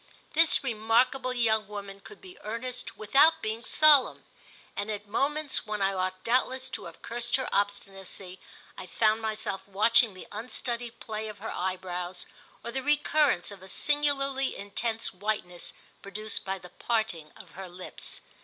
This 0.33 0.63
remarkable 0.63 1.31
young 1.31 1.67
woman 1.67 1.99
could 1.99 2.21
be 2.21 2.35
earnest 2.43 2.97
without 2.97 3.39
being 3.39 3.63
solemn, 3.63 4.25
and 4.75 4.89
at 4.89 5.05
moments 5.07 5.67
when 5.67 5.79
I 5.79 5.93
ought 5.93 6.23
doubtless 6.23 6.71
to 6.71 6.85
have 6.85 7.03
cursed 7.03 7.35
her 7.35 7.47
obstinacy 7.53 8.39
I 8.75 8.87
found 8.87 9.21
myself 9.21 9.61
watching 9.67 10.15
the 10.15 10.25
unstudied 10.31 10.99
play 10.99 11.27
of 11.27 11.37
her 11.37 11.51
eyebrows 11.51 12.25
or 12.63 12.71
the 12.71 12.81
recurrence 12.81 13.51
of 13.51 13.61
a 13.61 13.69
singularly 13.69 14.55
intense 14.57 15.13
whiteness 15.13 15.71
produced 16.01 16.43
by 16.43 16.57
the 16.57 16.69
parting 16.69 17.31
of 17.37 17.51
her 17.51 17.69
lips. 17.69 18.21